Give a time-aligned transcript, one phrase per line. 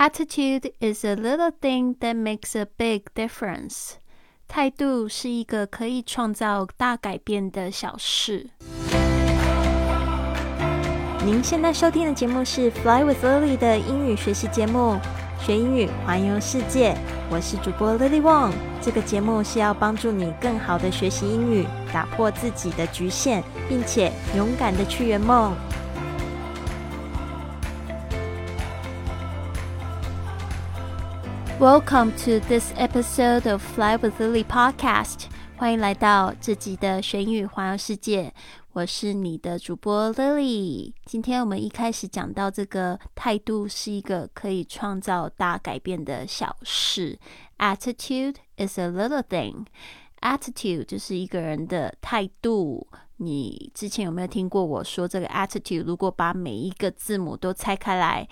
[0.00, 3.94] Attitude is a little thing that makes a big difference.
[4.46, 8.46] 态度是一个可以创造大改变的小事。
[11.24, 15.00] 您现在收听的节目是《Fly with Lily》的英语学习节目，
[15.44, 16.96] 学英语环游世界。
[17.28, 18.52] 我是主播 Lily Wong。
[18.80, 25.52] 这个节目是要帮助你更好的学习英语，打破自己的局限，并且勇敢的去圆梦。
[31.60, 35.24] Welcome to this episode of Fly with Lily podcast。
[35.56, 38.32] 欢迎来到这集的玄宇环游世界。
[38.74, 40.92] 我是你的主播 Lily。
[41.04, 47.18] 今天我们一开始讲到这个态度是一个可以创造大改变的小事。
[47.58, 49.66] Attitude is a little thing。
[50.20, 52.86] Attitude 就是一个人的态度。
[53.16, 55.82] 你之前有没有听过我说这个 attitude？
[55.82, 58.28] 如果把每一个字母都拆开来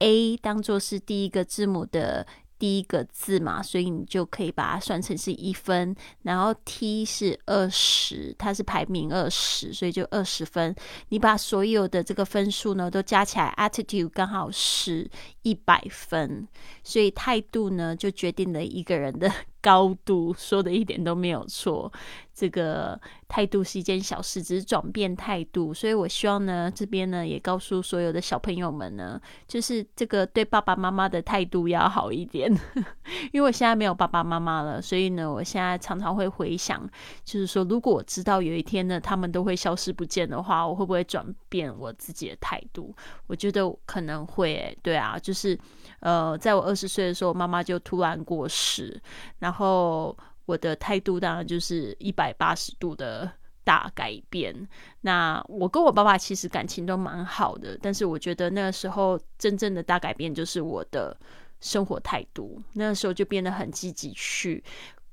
[0.00, 2.26] ，A 当做是第一个字母的。
[2.58, 5.94] 第一个字嘛，所以你就可以把它算成是一分。
[6.22, 10.74] 然后 T 是二十，它是排名二十，所以就二十分。
[11.08, 15.10] 你把所有的这个分数呢都加起来，attitude 刚好是
[15.42, 16.46] 一百分。
[16.86, 19.28] 所以态度呢就决定了一个人的
[19.60, 21.92] 高度，说的一点都没有错。
[22.32, 25.74] 这个态度是一件小事，只是转变态度。
[25.74, 32.52] 所以我希望呢，这边呢也告诉所有的小朋友们呢，就是这个对爸爸妈妈的态度要好一点。
[33.32, 36.88] 因为我现在没有爸爸妈妈了，所以呢，我现在常常会回想，
[37.24, 42.94] 就是说，如果我知道有一天呢，他们都会消失不见的话，我会不会转变我自己的态度？
[43.26, 44.76] 我觉得可能会。
[44.82, 45.58] 对啊，就是
[46.00, 49.00] 呃，在我二十岁的时候，妈妈就突然过世，
[49.38, 50.16] 然后。
[50.46, 53.28] 我的态度当然就是一百八十度的
[53.64, 54.54] 大改变。
[55.00, 61.18] 那我跟我爸爸其实感情都蛮好的，但是我觉得那个时候真正的大改变就是我的
[61.58, 62.62] 生活态度。
[62.74, 64.62] 那个时候就变得很积极，去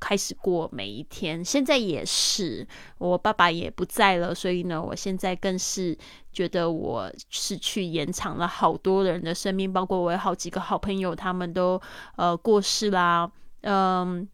[0.03, 1.43] 开始过每一天。
[1.45, 5.97] 现在也是，我爸爸也不在了，所以呢，我现在更是
[6.33, 11.81] 觉得我是去延长了好多人的生命，包括我有好几个好朋友，他们都
[12.17, 14.27] 呃过世啦，嗯。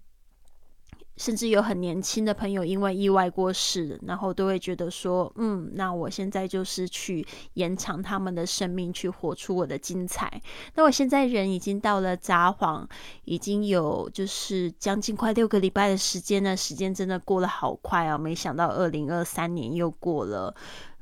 [1.20, 10.42] 甚至有很年轻的朋友因为意外过世，然后都会觉得说，嗯，那我现在就是去延长他们的生命，去活出我的精彩。
[10.76, 12.88] 那我现在人已经到了札幌，
[13.26, 18.18] 已经有就是将近快六个礼拜的时间呢，时间真的过得好快啊！
[18.18, 20.56] 没想到二零二三年又过了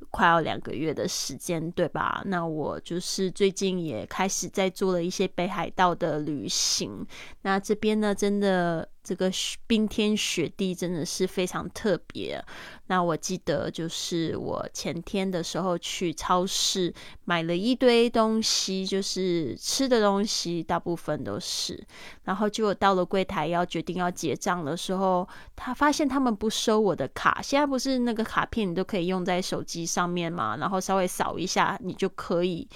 [0.10, 2.24] 快要两个月的时间，对吧？
[2.26, 7.06] 那我就是最近也开始在做了一些北海道的旅行。
[7.44, 8.90] 那这边呢，真的。
[9.08, 9.32] 这个
[9.66, 12.44] 冰天雪地真的是非常特别。
[12.88, 21.82] 那我记得就是我前天的时候去超市买了一堆东西，就是吃的东西，大部分都是。
[22.24, 27.42] 然后结果到了柜台要决定要结账的时候，他发现他们不收我的卡。
[27.42, 30.58] 现在不是那个卡片你都可以用在手机上面嘛？
[30.58, 32.68] 然后稍微扫一下，你就可以。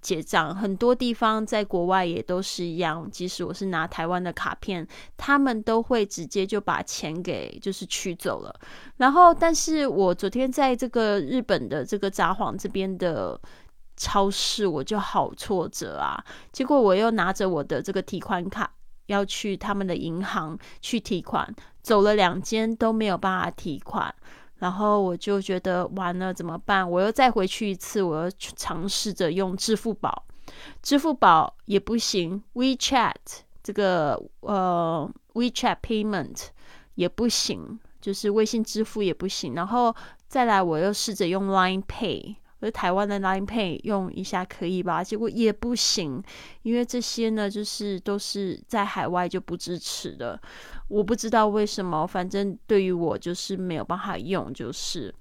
[0.00, 8.54] 结账很多地方在国外也都是一样，即使我是拿台湾的卡片，他们都会直接就把钱给就是取走了。
[8.96, 13.38] 然后，但是我昨天在这个日本的这个札幌这边的
[13.96, 16.24] 超市，我就好挫折啊！
[16.50, 18.72] 结果我又拿着我的这个提款卡
[19.06, 24.14] 要去他们的银行去提款，走了两间都没有办法提款。
[24.60, 26.88] 然后我就觉得完了怎么办？
[26.88, 30.24] 我又再回去一次，我又尝试着用支付宝，
[30.80, 33.14] 支付宝也不行，WeChat
[33.62, 36.46] 这个呃 WeChat Payment
[36.94, 39.54] 也不行，就是微信支付也不行。
[39.54, 39.94] 然后
[40.28, 42.36] 再来，我又试着用 Line Pay。
[42.60, 45.02] 而台湾的 Line Pay 用一下可以吧？
[45.02, 46.22] 结果也不行，
[46.62, 50.40] 因为这些呢，就是都是在海外就不支持的。
[50.88, 55.14] 我不知道为什么，反正对于我就是没有办法用，就是。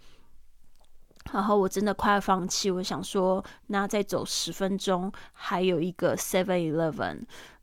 [1.31, 7.19] 然后我真的快要放弃，我想说，那再走十分钟，还有一个 Seven Eleven。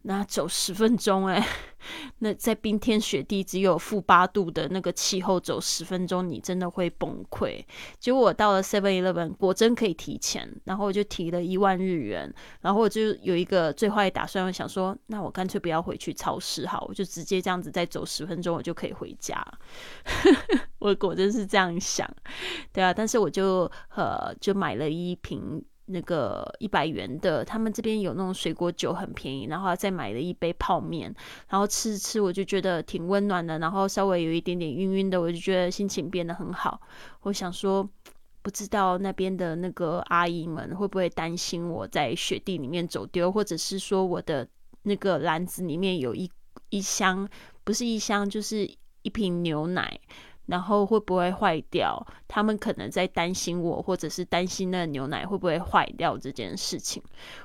[0.09, 1.45] 那走十分钟哎，
[2.21, 7.61] 那在冰天雪地只有负八度的那个气候走十分钟，你真的会崩溃。
[7.99, 19.45] 结果我到了 Seven Eleven，果真可以提钱，然后我就提了一万日元，然后我就有一个最坏打算，我想说，那我干脆不要回去超市好，我就直接这样子再走十分钟，我就可以回家。
[20.79, 22.09] 我果真是这样想，
[22.73, 25.61] 对啊，但是我就呃就买了一瓶。
[25.87, 31.15] 那个一百元的，他们这边有那种水果酒很便宜，然后再买了一杯泡面，
[31.49, 36.81] 然后吃吃，我就觉得挺温暖的，然后稍微有一点点晕晕的，我就觉得心情变得很好。
[37.23, 37.89] 我想说，
[38.43, 44.47] 不知道那边的那个阿姨们会不会担心我在雪地里面走丢，或者是说我的
[44.83, 46.31] 那个篮子里面有一
[46.71, 47.29] 一箱，
[47.65, 48.69] 不是一箱，就是
[49.03, 50.01] 一瓶牛奶。
[50.47, 52.05] 然后会不会坏掉？
[52.27, 57.03] 他们可能在担心我，或者是担心那牛奶会不会坏掉这件事情。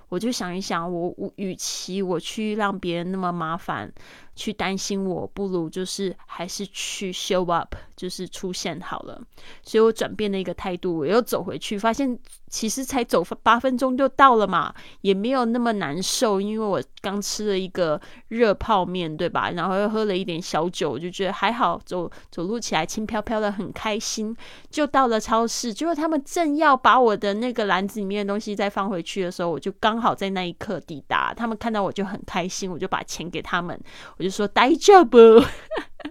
[0.09, 3.91] 我就想一想，我与其我去让别人那么麻烦，
[4.35, 9.21] 去担心我，不如就是还是去 show up，就是出现好了。
[9.63, 12.19] 所以我转变了一个态度，我又走回去，发现
[12.49, 19.51] 其实才走八分钟就到了嘛，也没有那么难受，因为我刚吃了一个热泡面，对吧？
[19.51, 24.35] 然后又喝了一点小酒，我就觉得还好，走走路起来轻飘飘的，很开心。
[24.69, 30.01] 就到了超市，结果他们正要把我的那个篮子里面的东西再放回去的时候，我就刚。
[30.01, 33.79] 好在那一刻抵达，他们看到我就很开心，我就把钱给他们，
[34.21, 35.17] 我就说待着不，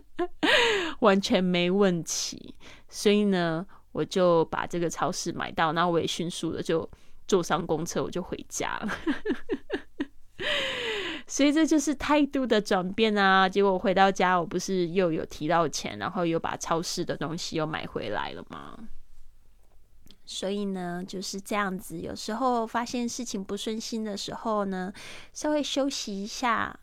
[0.98, 2.56] 完全没问题。
[2.88, 6.90] 所以呢，我就把这个超市买到，然后我也迅速的就
[7.28, 8.92] 坐上公车，我就回家了。
[11.28, 13.48] 所以这就是态度的转变啊！
[13.48, 18.76] 结果回到家，我不是又有提到钱，然后又把超市的东西又买回来了吗？
[20.26, 22.00] 所以呢，就是这样子。
[22.00, 24.92] 有时候发现事情不顺心的时候呢，
[25.32, 26.76] 稍微休息一下，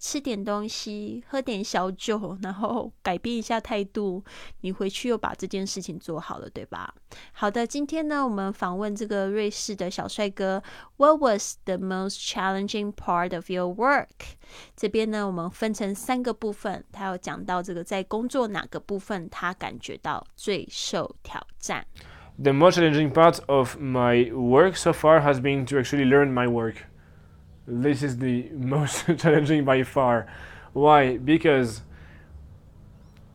[0.00, 4.24] 吃点东西，喝点小酒，然后改变一下态度，
[4.62, 6.94] 你回去又把这件事情做好了，对吧？
[7.32, 10.62] 好的，今天呢，我们访问这个瑞士的小帅哥。
[10.96, 14.08] What was the most challenging part of your work？
[14.74, 21.86] 这边呢，我们分成三个部分，他有讲到这个在工作哪个部分他感觉到最受挑战。
[22.42, 26.76] the most challenging part of my work so far has been to actually learn my work.
[27.70, 30.26] This is the most challenging by far.
[30.72, 31.18] Why?
[31.18, 31.82] Because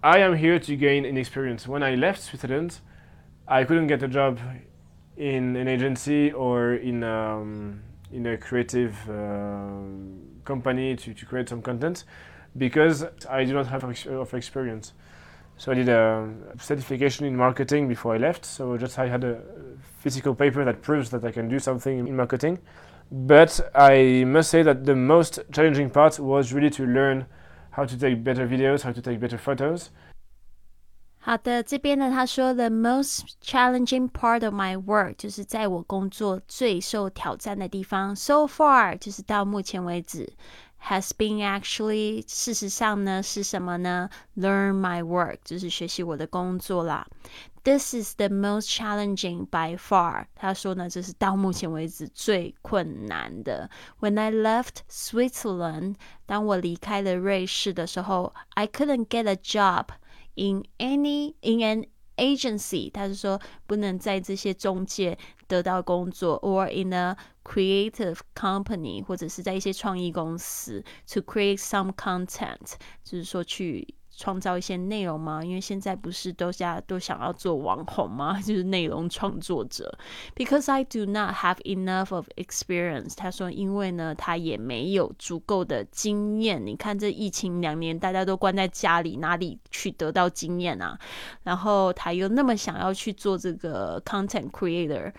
[0.04, 1.68] I am here to gain an experience.
[1.68, 2.80] When I left Switzerland,
[3.48, 4.40] I couldn't get a job
[5.16, 9.70] in an agency or in um, in a creative uh,
[10.44, 12.04] company to, to create some content
[12.58, 14.94] because I do not have of experience.
[15.58, 16.30] So I did a
[16.60, 18.46] certification in marketing before I left.
[18.46, 19.42] So just I had a
[20.00, 22.60] physical paper that proves that I can do something in marketing.
[23.11, 27.27] But I must say that the most challenging part was really to learn
[27.71, 29.89] how to take better videos, how to take better photos.
[31.19, 38.17] 好的，这边呢，他说 the most challenging part of my work 就是在我工作最受挑战的地方。
[38.17, 40.33] So far 就是到目前为止。
[40.85, 44.09] has been actually 事实上呢是什么呢？
[44.37, 47.07] Learn my work 就是学习我的工作啦。
[47.63, 50.25] This is the most challenging by far。
[50.35, 53.69] 他说呢，这是到目前为止最困难的。
[54.01, 59.89] When I left Switzerland，当我离开了瑞士的时候，I couldn't get a job
[60.35, 61.85] in any in an
[62.18, 65.18] agency，他是说不能在这些中介
[65.48, 72.74] 得到工作，or in a creative company，或者是在一些创意公司，to create some content，
[73.04, 75.44] 就是说去创造一些内容吗？
[75.44, 78.40] 因为现在不是都家都想要做网红吗？
[78.42, 79.98] 就是内容创作者。
[80.36, 86.66] Because I do not have enough of experience，他说，因为呢，他也没有足够的经验。
[86.66, 90.98] 你看这疫情两年，大家都关在家里，哪里去得到经验啊？
[91.44, 95.12] 然后他又那么想要去做这个 content creator，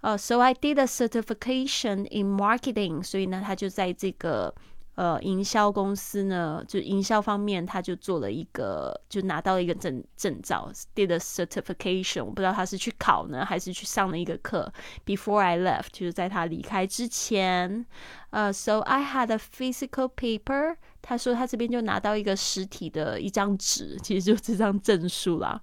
[0.00, 4.54] 呃，So I did a certification in marketing，所以呢，他就在这个。
[5.00, 12.22] 呃，营销公司呢，就营销方面，他就做了一个，就拿到了一个证证照，did a certification。
[12.22, 14.70] 我不知道他是去考呢，还是去上了一个课。
[15.06, 17.86] Before I left，就是在他离开之前。
[18.29, 20.75] 呃，So I had a physical paper。
[21.01, 25.61] 他说他这边就拿到一个实体的一张纸，其实就这张证书啦。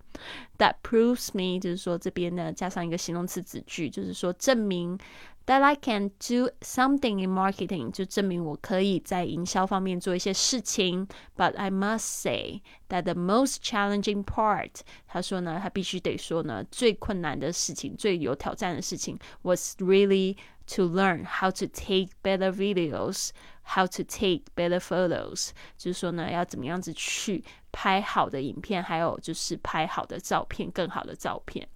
[0.59, 4.99] That proves me，就是说这边呢加上一个形容词子句，就是说证明。
[5.45, 11.09] That I can do something in marketing，就证明我可以在营销方面做一些事情。
[11.37, 14.71] But I must say that the most challenging part，
[15.09, 20.37] 他说呢，他必须得说呢，最困难的事情，最有挑战的事情，was really
[20.68, 31.68] To learn how to take better videos，how to take better photos，就是说呢，要怎么样子去拍好的影片，还有就是拍好的照片，更好的照片。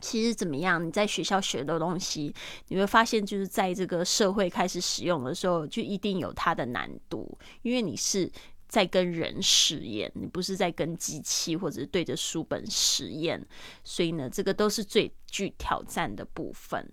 [0.00, 0.84] 其实怎么样？
[0.84, 2.34] 你在学校学的东西，
[2.68, 8.28] 你会发现，就是在这个社会开始使用的时候，就一定有它的难度，因为你是
[8.66, 13.46] 在跟人实验，你不是在跟机器或者对着书本实验，
[13.84, 16.84] 所以呢，这个都是最具挑战的部分。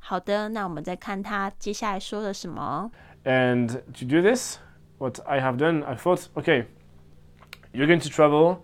[0.00, 2.90] 好的，那我们再看他接下来说了什么。
[3.24, 4.58] And to do this,
[4.98, 6.66] what I have done, I thought, okay,
[7.72, 8.58] you're going to travel.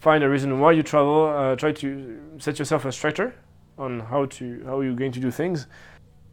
[0.00, 1.26] find a reason why you travel.
[1.26, 3.34] Uh, try to set yourself a structure
[3.78, 5.66] on how to how you're going to do things.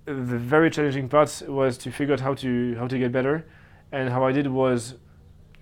[0.06, 3.46] The very challenging part was to figure out how to how to get better.
[3.92, 4.96] And how I did was,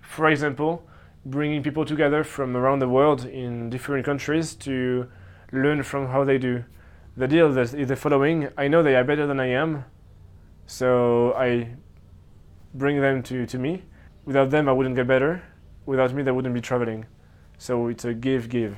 [0.00, 0.82] for example,
[1.24, 5.08] bringing people together from around the world in different countries to
[5.52, 6.64] learn from how they do.
[7.17, 9.83] The deal is the following I know they are better than I am,
[10.65, 11.75] so I
[12.73, 13.83] bring them to, to me.
[14.23, 15.43] Without them, I wouldn't get better.
[15.85, 17.05] Without me, they wouldn't be traveling.
[17.57, 18.77] So it's a give give.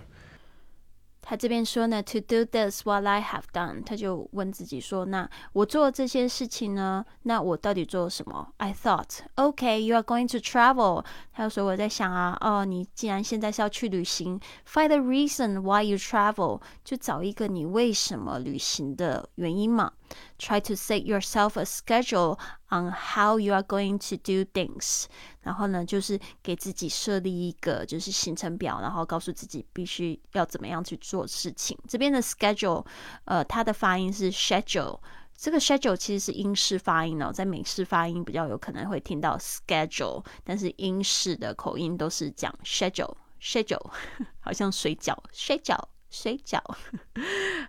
[1.25, 11.05] 他这边说呢，to do this what I have done，他就问自己说，那我做这些事情呢，那我到底做了什么？I thought，OK，you are going to travel。
[11.31, 14.37] 他就说我在想啊，哦，你既然现在是要去旅行
[14.67, 19.93] ，find the reason why you travel，就找一个你为什么旅行的原因嘛。
[20.37, 22.37] Try to set yourself a schedule
[22.73, 25.05] on how you are going to do things。
[25.41, 31.77] 然后呢，就是给自己设立一个就是行程表，然后告诉自己必须要怎么样去做事情。
[31.87, 32.85] 这边的 schedule，
[33.25, 34.99] 呃，它的发音是 schedule。
[35.35, 43.91] 这个 schedule 其实是英式发音哦，在美式发音比较有可能会听到 schedule，但是英式的口音都是讲 schedule，schedule，
[44.39, 45.85] 好像水饺，schedule。
[46.15, 46.61] 水饺。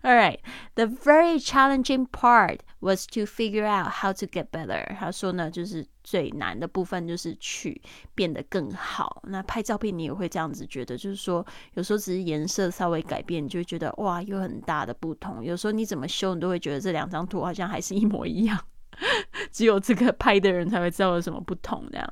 [0.02, 0.38] All right,
[0.74, 4.84] the very challenging part was to figure out how to get better。
[4.98, 7.80] 他说呢，就是最难的部分就是去
[8.14, 9.22] 变得更好。
[9.24, 15.42] 那拍照片你也会这样子觉得，就是说有时候只是颜色稍微改变，你就会觉得哇，有很大的不同。
[15.42, 18.58] 有时候你怎么修，你都会觉得这两张图好像还是一模一样。
[19.50, 21.84] 只有这个拍的人才会知道有什么不同。
[21.90, 22.08] 这样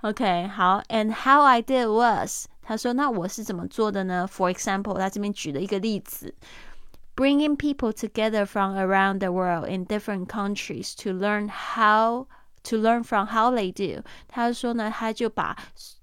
[0.00, 0.80] ，OK，好。
[0.88, 6.34] And how I did was，他说，那我是怎么做的呢？For example，他这边举了一个例子
[7.15, 12.27] ，bringing people together from around the world in different countries to learn how
[12.63, 14.03] to learn from how they do。
[14.27, 15.57] 他说呢，他就把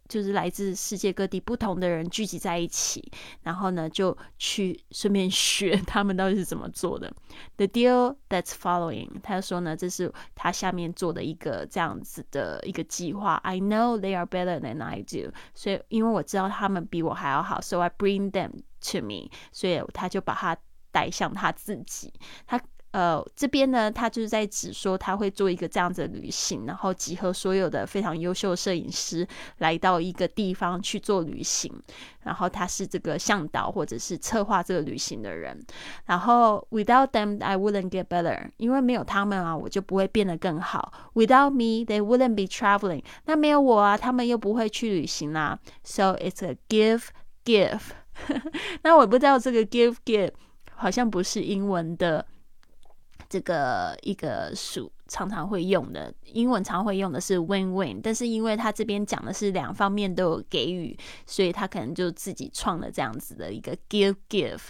[0.06, 3.10] 就是来自世界各地不同的人聚集在一起，
[3.42, 7.10] 然后呢，就去顺便学他们到底是怎么做的。
[7.56, 13.36] The deal that's following，他说呢，这是他下面做的一个这样子的一个计划。
[13.36, 18.50] I know they are better than I do，所以因为我知道他们比我还要好，so I bring them
[18.92, 20.56] to me，所以他就把他
[20.91, 22.13] 带向他自己。
[22.45, 22.59] 他。
[22.91, 29.27] 呃，这边呢，他就是在指说他会做一个这样子的旅行，然后集合所有的非常优秀的摄影师
[29.59, 31.71] 来到一个地方去做旅行，
[32.23, 35.63] 然后他是这个向导或者是策划这个旅行的人。
[36.05, 40.91] 然后 without them I wouldn't get better，因为没有他们啊，我就不会变得更好。
[41.13, 45.59] Without me they wouldn't be traveling，那没有我啊，他们又不会去旅行啦。
[45.83, 47.03] So it's a give
[47.45, 47.81] give。
[48.81, 50.31] 那我不知道这个 give give
[50.79, 52.25] 好像不是英文的。
[53.29, 64.61] 这个一个数常常会用的英文常会用的是 win-win，但是因为他这边讲的是两方面都有给予，所以他可能就自己创了这样子的一个 give-give。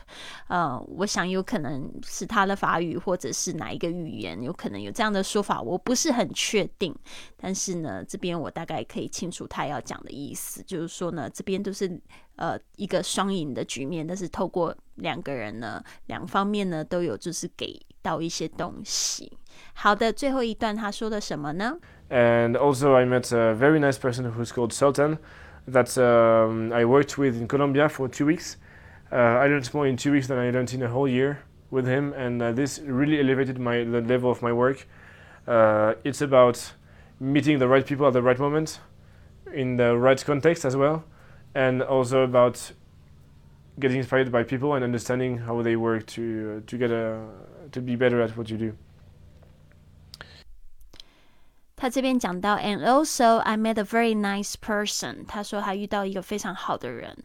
[0.48, 6.96] 呃，我想有可能是他的法语或者是哪一个语言有可能有这样的说法，我不是很确定。
[7.38, 12.02] 但是呢，这边我大概可以清楚他要讲的意思，就是说呢，这边都是
[12.38, 17.80] 呃一个双赢的局面，但是透过两个人呢，两方面呢都有就是给。
[18.02, 19.30] 到一些东西。
[19.75, 21.79] 好的，最后一段他说的什么呢？
[22.11, 25.19] And also, I met a very nice person who's called Sultan
[25.67, 28.57] that um, I worked with in Colombia for two weeks.
[29.11, 31.39] Uh, I learned more in two weeks than I learned in a whole year
[31.71, 34.87] with him, and uh, this really elevated my the level of my work.
[35.47, 36.75] Uh, it's about
[37.19, 38.81] meeting the right people at the right moment,
[39.53, 41.05] in the right context as well,
[41.55, 42.73] and also about
[43.81, 47.21] getting inspired by people and understanding how they work to to get a
[47.73, 48.73] to be better at what you do.
[51.79, 55.27] 他这边讲到，and also I met a very nice person。
[55.27, 57.17] 他说他遇到一个非常好的人，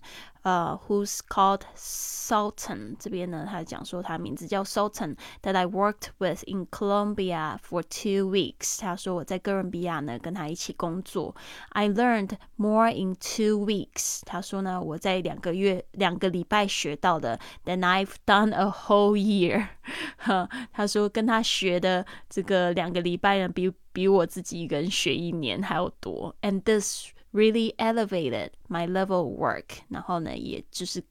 [0.41, 2.95] 呃，who's called Sultan。
[2.99, 8.79] 这边呢，他讲说他名字叫 Sultan that I worked with in Colombia for two weeks。
[8.79, 11.35] 他说我在哥伦比亚呢跟他一起工作。
[11.69, 14.21] I learned more in two weeks。
[14.25, 19.67] 他说呢，我在两个月两个礼拜学到的，than I've done a whole year。
[20.73, 26.35] 他说跟他学的这个两个礼拜呢，比 比我自己一个人学一年还要多。
[26.41, 31.03] And this really elevated my level of work，然后呢，也就是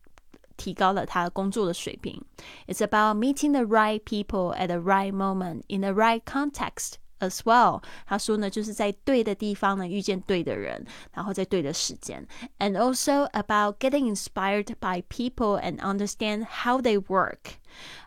[0.56, 2.20] 提高了他工作的水平。
[2.66, 7.82] It's about meeting the right people at the right moment in the right context as well。
[8.06, 12.26] 他说呢，就是在对的地方呢遇见对的人，然后在对的时间。
[12.58, 17.58] And also about getting inspired by people and understand how they work,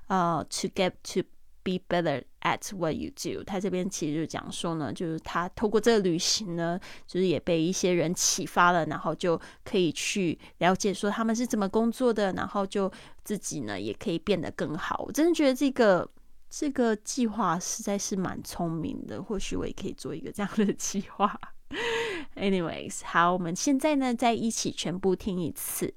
[0.09, 1.23] uh, to get to
[1.66, 3.42] be better at what you do。
[3.42, 12.90] 他这边其实就讲说呢，就是他透过这个旅行呢，就是也被一些人启发了，然后就可以去了解说他们是怎么工作的，然后就
[13.24, 15.02] 自己呢也可以变得更好。
[15.06, 16.08] 我真的觉得这个
[16.48, 21.36] 这个计划实在是蛮聪明的，或许我也可以做一个这样的计划。
[22.36, 25.92] Anyways，好，我们现在呢再一起全部听一次。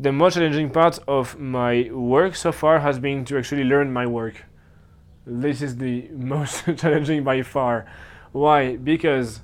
[0.00, 4.06] The most challenging part of my work so far has been to actually learn my
[4.06, 4.46] work.
[5.26, 7.84] This is the most challenging by far.
[8.32, 8.76] Why?
[8.76, 9.40] Because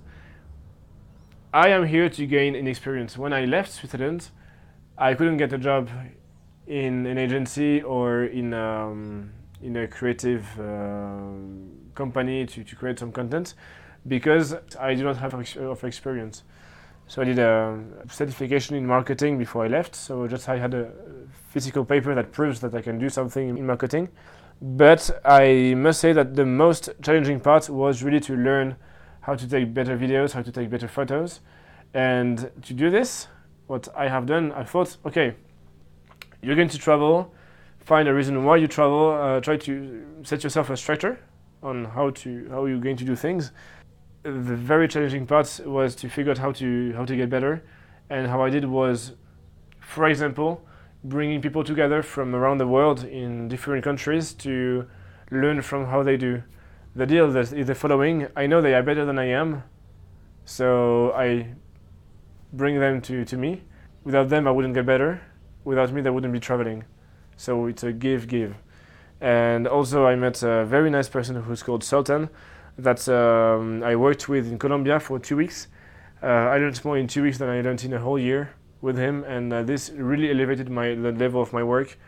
[1.53, 3.19] I am here to gain an experience.
[3.19, 4.31] When I left Switzerland,
[4.97, 5.91] I couldn't get a job
[6.67, 11.19] in an agency or in um, in a creative uh,
[11.95, 13.53] company to, to create some content
[14.09, 16.45] because I do not have of experience.
[17.09, 19.95] So I did a certification in marketing before I left.
[19.95, 20.91] So just I had a
[21.51, 24.09] physical paper that proves that I can do something in marketing.
[24.61, 28.77] But I must say that the most challenging part was really to learn
[29.21, 31.41] how to take better videos, how to take better photos.
[31.95, 33.29] And to do this,
[33.67, 35.35] what I have done, I thought, okay,
[36.43, 37.33] you're going to travel,
[37.81, 41.19] find a reason why you travel, uh, try to set yourself a structure
[41.63, 43.53] on how to how you're going to do things.
[44.27, 47.63] The very challenging part was to figure out how to how to get better,
[48.11, 49.13] and how I did was,
[49.81, 50.67] for example,
[51.05, 54.87] bringing people together from around the world in different countries to
[55.31, 56.43] learn from how they do.
[56.97, 59.63] The deal is the following: I know they are better than I am,
[60.45, 61.55] so I
[62.53, 63.63] bring them to, to me.
[64.03, 65.21] Without them, I wouldn't get better
[65.67, 66.85] without me, they wouldn't be traveling.
[67.37, 68.55] So it's a give give.
[69.21, 72.31] And also, I met a very nice person who's called Sultan
[72.79, 75.69] that um, I worked with in Colombia for two weeks.
[76.23, 78.97] Uh, I learned more in two weeks than I learned in a whole year with
[78.97, 81.99] him, and uh, this really elevated my the level of my work.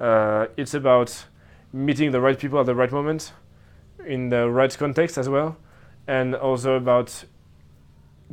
[0.00, 1.26] Uh, it's about
[1.72, 3.32] meeting the right people at the right moment,
[4.06, 5.56] in the right context as well,
[6.06, 7.24] and also about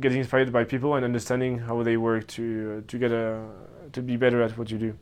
[0.00, 3.42] getting inspired by people and understanding how they work to to get a
[3.92, 4.96] to be better at what you do.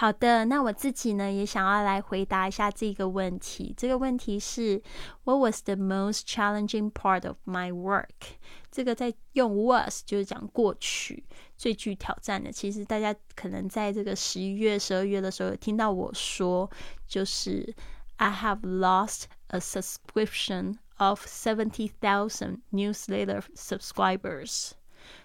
[0.00, 3.74] 好的，那我自己呢也想要来回答一下这个问题。
[3.76, 4.80] 这个问题是
[5.24, 8.36] What was the most challenging part of my work？
[8.70, 11.24] 这个在用 was 就是讲过去
[11.56, 12.52] 最具挑战的。
[12.52, 16.70] 其实大家可能在这个十一月、十二月的时候有听到我说，
[17.08, 17.74] 就是
[18.18, 24.74] I have lost a subscription of seventy thousand newsletter subscribers。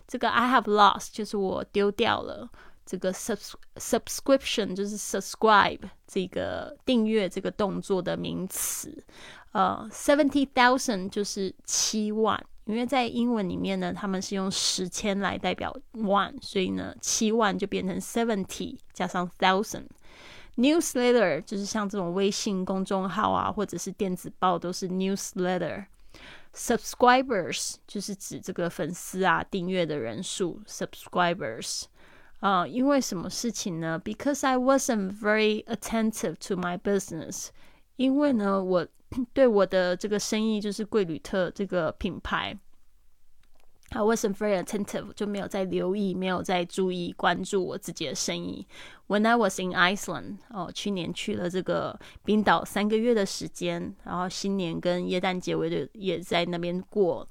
[0.08, 2.50] 这个 I have lost 就是我丢掉了
[2.86, 3.40] 这个 sub
[3.76, 9.04] subscription 就是 subscribe 这个订阅这个动作的名词。
[9.52, 19.86] 呃，seventy thousand 就是七万，因为在英文里面呢，他们是用十千来代表 one，所以呢，七万就变成 seventy 加上 thousand。
[20.56, 25.86] newsletter 就是像这种微信公众号啊，或者是电子报，都是 newsletter。
[26.54, 30.62] subscribers 就是指这个粉丝啊，订阅的人数。
[30.68, 31.86] subscribers
[32.44, 37.48] 啊，因为什么事情呢？Because I wasn't very attentive to my business，
[37.96, 38.86] 因为呢，我
[39.32, 42.60] 对我的这个生意就是贵旅特这个品牌。
[43.92, 48.68] I wasn't very attentive，就没有在留意，没有在注意关注我自己的生意。
[49.08, 57.26] When I was in Iceland，哦，去年去了这个冰岛三个月的时间，然后新年跟耶诞节我也也在那边过。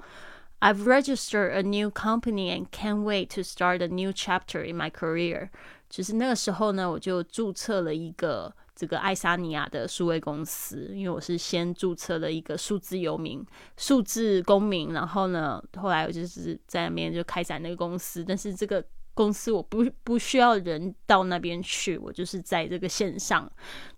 [0.62, 4.88] I've registered a new company and can't wait to start a new chapter in my
[4.88, 5.48] career。
[5.90, 8.54] 就是那个时候呢，我就注册了一个。
[8.74, 13.44] 这个爱沙尼亚的数位公司，因为我是先注册了一个数字游民、
[13.76, 18.24] 数字公民，然后呢，后来我就是在那边就开展那个公司。
[18.24, 23.48] 但是这个公司我不不需要人到那边去，我就是在这个线上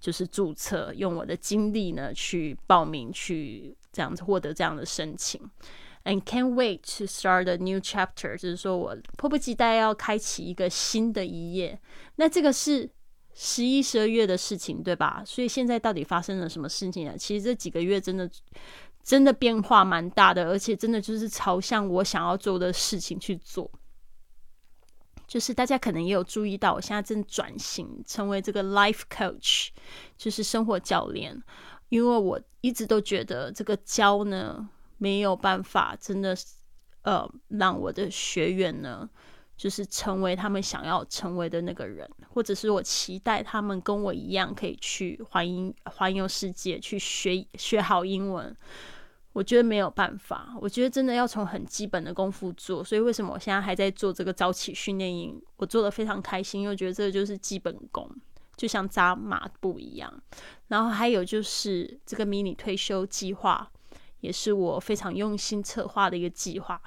[0.01, 5.41] 就是注册，用我的经历呢去报名，去这样子获得这样的申请。
[6.05, 11.81] And can't wait to start a new chapter，就是说我迫不及待要开启一个新的一页。
[12.17, 12.91] 那这个是。
[13.37, 15.21] 十一、十二月的事情，对吧？
[15.27, 17.17] 所以现在到底发生了什么事情啊？
[17.19, 18.31] 其实这几个月真的
[19.03, 23.69] 真的变化蛮大的，而且真的就是朝向我想要做的事情去做。
[25.27, 29.71] 就是大家可能也有注意到，我现在正转型成为这个 life coach，
[30.17, 31.43] 就是生活教练。
[31.89, 34.69] 因为我一直都觉得这个教呢
[35.05, 36.37] 没有办法，真的
[37.03, 39.09] 呃让我的学员呢。
[39.57, 48.53] 就是成为他们想要成为的那个人，或者是我期待他们跟我一样可以去环英环游世界，去学学好英文。
[49.33, 52.83] 我觉得没有办法，我觉得真的要从很基本的功夫做。
[52.83, 55.41] 所以为什么我现在还在做这个早起训练营？
[55.59, 58.11] 我做的非常开心，因为觉得这个就是基本功，
[58.57, 60.13] 就像扎马步一样。
[60.67, 63.71] 然后还有就是这个迷你退休计划，
[64.25, 66.81] 也是我非常用心策划的一个计划。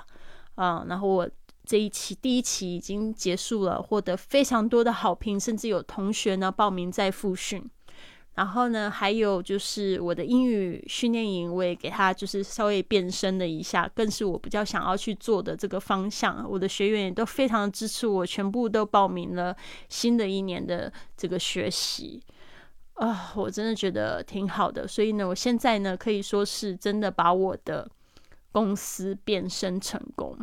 [0.56, 1.30] 嗯，然后我。
[1.69, 7.62] 这一期第一期已经结束了，获得非常多的好评，甚至有同学呢报名在复训。
[8.36, 16.50] 然后呢，还有就是我的英语训练营，我也给他就是稍微变身了一下，更是我比较想要去做的这个方向。
[16.50, 19.54] 我的学员也都非常支持我，全部都报名了
[19.89, 22.23] 新的一年的这个学习。
[22.98, 24.88] 啊，我真的觉得挺好的。
[24.88, 27.90] 所以呢，我现在呢可以说是真的把我的
[28.52, 30.38] 公司变身成功。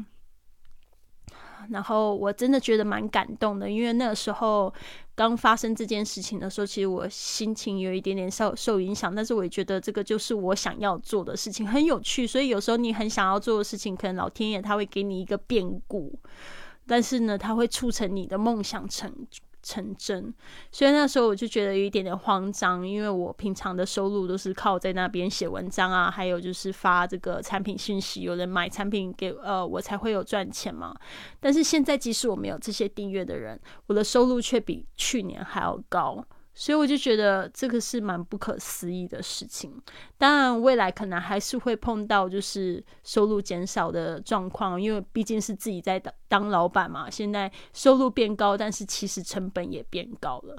[1.71, 4.73] 然后我真的觉得蛮感动的，因为那个时候
[5.15, 12.27] 刚发生这件事情的时候，其实我心情有一点点受受影响，但是我也觉得这个就是我想要做的事情，很有趣。
[12.27, 16.17] 所以有时候你很想要做的事情，可能老天爷他会给你一个变故，
[16.87, 19.11] 但是呢，他会促成你的梦想成。
[19.65, 20.33] 成真，
[20.71, 30.95] 所以那时候我就觉得有一点点慌张，因为我平常的收入都是靠在那边写文章啊，还有就是发这个产品信息，有人买产品给呃我才会有赚钱嘛。
[31.41, 36.25] 但是现在即使我没有这些订阅的人，我的收入却比去年还要高。
[36.57, 39.77] 所以我就觉得这个是蛮不可思议的事情。
[40.17, 47.11] 当然，未来可能还是会碰到就是收入减少的状况，因为毕竟是自己在当当老板嘛。
[47.11, 50.57] 现在收入变高，但是其实成本也变高了。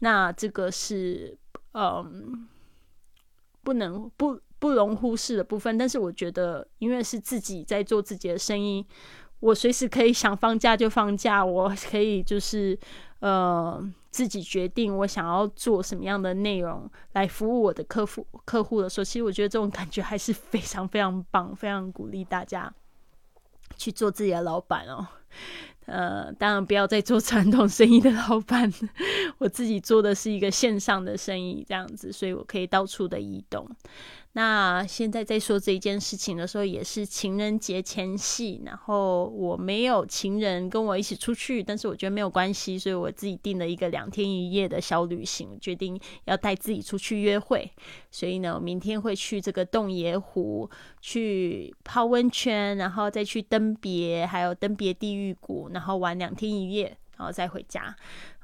[0.00, 1.34] 那这个是
[1.72, 2.46] 嗯，
[3.62, 5.78] 不能不不容忽视的部分。
[5.78, 8.86] 但是我觉得，因为是自己在做自己的生意，
[9.40, 12.78] 我随时可以想放假就放假，我可以就是
[13.20, 13.82] 呃。
[14.10, 22.72] 自己决定我想要做什么样的内容来服务我的客户客户的时候，其实我觉得这种感觉还是非常非常棒，非常鼓励大家
[23.76, 25.06] 去做自己的老板哦。
[25.86, 28.70] 呃，当然不要再做传统生意的老板，
[29.38, 33.68] 我自己做的是一个线上的生意，这样子，所以我可以到处的移动。
[34.32, 47.68] 那现在在说这一件事情的时候，也是情人节前夕，然后我没有情人跟我一起出去，但是我觉得没有关系，所以我自己定了一个两天一夜的小旅行，决定要带自己出去约会。
[48.10, 50.70] 所以呢，我明天会去这个洞爷湖
[51.00, 56.96] 去泡温泉，然后再去登别，还有登别地狱谷，然后玩两天一夜。
[57.18, 57.92] 然后再回家，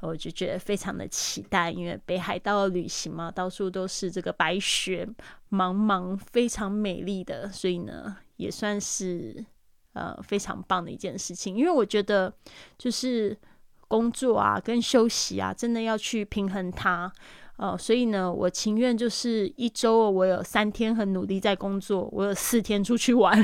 [0.01, 5.09] 我就觉得非常的期待，因为北海道的旅行嘛，到处都是这个白雪
[5.53, 9.45] 茫茫，非常美丽的，所以呢，也算是
[9.93, 11.57] 呃非常棒的一件事情。
[11.57, 12.35] 因为我觉得
[12.77, 13.39] 就是
[13.87, 17.13] 工作啊跟休息啊，真的要去平衡它，
[17.59, 23.41] 呃，所以呢，我情愿就是一周我有三天很努力在工作，我有四天出去玩，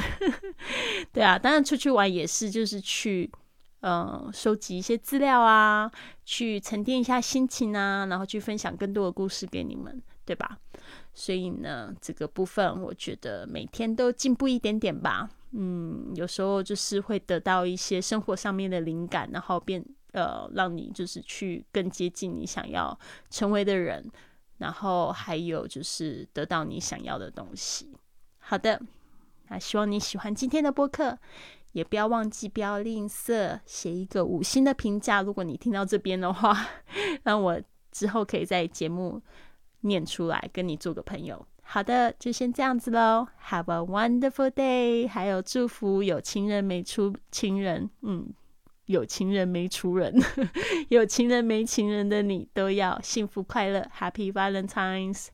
[1.14, 3.30] 对啊，当然出去玩也是就是去。
[3.80, 5.90] 嗯，收集一些资料啊，
[6.24, 10.58] 去沉淀一下心情啊，然后去分享更多的故事给你们，对吧？
[11.14, 15.28] 所以呢，这个部分我觉得每天都进步一点点吧。
[15.52, 22.96] 嗯，有时候就是会得到一些生活上面的灵感，然后变呃，让你就是去更接近你想要
[23.30, 24.08] 成为的人，
[24.58, 27.92] 然后还有就是得到你想要的东西。
[28.38, 28.80] 好的，
[29.50, 31.18] 那希望你喜欢今天的播客。
[31.72, 35.22] 也不要忘记，不要吝啬，写一个五星的评价。
[35.22, 36.66] 如果你听到这边的话，
[37.22, 37.60] 让我
[37.92, 39.22] 之后可以在节目
[39.82, 41.46] 念出来，跟你做个朋友。
[41.62, 43.28] 好的，就先这样子喽。
[43.50, 45.06] Have a wonderful day。
[45.06, 48.34] 还有祝福有情人没出情人，嗯，
[48.86, 50.12] 有情人没出人，
[50.90, 53.88] 有情人没情人的你都要幸福快乐。
[53.96, 55.28] Happy Valentine's。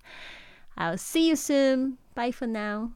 [0.76, 1.96] I'll see you soon.
[2.14, 2.90] Bye for now.